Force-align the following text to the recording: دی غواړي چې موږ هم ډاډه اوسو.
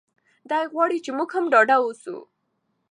دی 0.49 0.63
غواړي 0.73 0.97
چې 1.05 1.11
موږ 1.17 1.29
هم 1.35 1.45
ډاډه 1.53 1.75
اوسو. 1.83 2.15